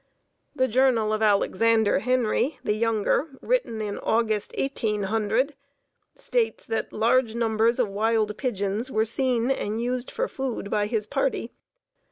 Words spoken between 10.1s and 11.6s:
food by his party.